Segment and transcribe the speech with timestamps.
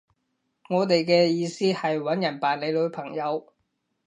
[0.67, 3.53] 我哋嘅意思係搵人扮你女朋友